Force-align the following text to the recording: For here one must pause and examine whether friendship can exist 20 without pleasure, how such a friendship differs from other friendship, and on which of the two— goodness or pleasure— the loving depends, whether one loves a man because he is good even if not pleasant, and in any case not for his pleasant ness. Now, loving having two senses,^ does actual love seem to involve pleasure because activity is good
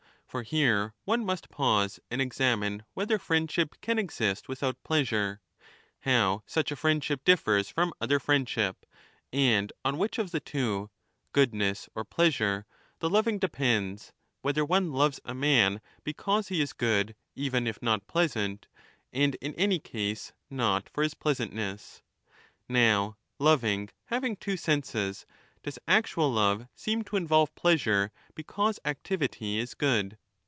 For 0.31 0.43
here 0.43 0.93
one 1.03 1.25
must 1.25 1.49
pause 1.49 1.99
and 2.09 2.21
examine 2.21 2.85
whether 2.93 3.19
friendship 3.19 3.75
can 3.81 3.99
exist 3.99 4.45
20 4.45 4.51
without 4.53 4.81
pleasure, 4.81 5.41
how 6.03 6.43
such 6.47 6.71
a 6.71 6.77
friendship 6.77 7.25
differs 7.25 7.67
from 7.67 7.91
other 7.99 8.17
friendship, 8.17 8.85
and 9.33 9.73
on 9.83 9.97
which 9.97 10.17
of 10.17 10.31
the 10.31 10.39
two— 10.39 10.89
goodness 11.33 11.89
or 11.95 12.05
pleasure— 12.05 12.65
the 13.01 13.09
loving 13.09 13.39
depends, 13.39 14.13
whether 14.41 14.63
one 14.63 14.93
loves 14.93 15.19
a 15.25 15.33
man 15.33 15.81
because 16.05 16.47
he 16.47 16.61
is 16.61 16.71
good 16.71 17.13
even 17.35 17.67
if 17.67 17.81
not 17.81 18.07
pleasant, 18.07 18.67
and 19.11 19.35
in 19.41 19.53
any 19.55 19.79
case 19.79 20.31
not 20.49 20.87
for 20.87 21.03
his 21.03 21.13
pleasant 21.13 21.51
ness. 21.51 22.03
Now, 22.69 23.17
loving 23.37 23.89
having 24.05 24.37
two 24.37 24.55
senses,^ 24.55 25.25
does 25.63 25.77
actual 25.87 26.31
love 26.31 26.67
seem 26.73 27.03
to 27.03 27.15
involve 27.15 27.53
pleasure 27.53 28.11
because 28.47 28.79
activity 28.83 29.59
is 29.59 29.75
good 29.75 30.17